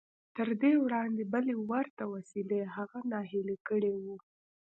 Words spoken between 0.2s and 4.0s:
تر دې وړاندې بلې ورته وسیلې هغه ناهیلی کړی